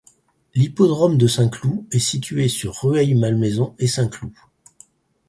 [0.55, 4.33] L'hippodrome de Saint-Cloud est situé sur Rueil-Malmaison et Saint-Cloud.